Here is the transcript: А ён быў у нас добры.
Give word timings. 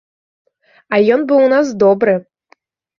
А 0.93 1.01
ён 1.17 1.27
быў 1.31 1.39
у 1.51 1.55
нас 1.55 1.65
добры. 1.87 2.21